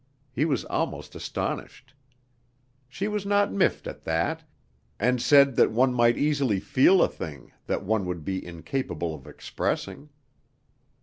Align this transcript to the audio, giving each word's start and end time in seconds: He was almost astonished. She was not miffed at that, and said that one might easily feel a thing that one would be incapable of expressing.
He 0.33 0.45
was 0.45 0.65
almost 0.65 1.13
astonished. 1.13 1.93
She 2.89 3.07
was 3.07 3.23
not 3.23 3.53
miffed 3.53 3.85
at 3.85 4.01
that, 4.03 4.43
and 4.99 5.21
said 5.21 5.55
that 5.57 5.69
one 5.71 5.93
might 5.93 6.17
easily 6.17 6.59
feel 6.59 7.03
a 7.03 7.07
thing 7.07 7.51
that 7.67 7.83
one 7.85 8.07
would 8.07 8.25
be 8.25 8.43
incapable 8.43 9.13
of 9.13 9.27
expressing. 9.27 10.09